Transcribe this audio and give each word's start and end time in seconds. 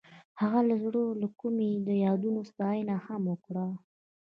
هغې 0.39 0.61
د 0.69 0.71
زړه 0.83 1.03
له 1.21 1.27
کومې 1.39 1.71
د 1.87 1.89
یادونه 2.05 2.41
ستاینه 2.51 2.95
هم 3.05 3.21
وکړه. 3.31 3.67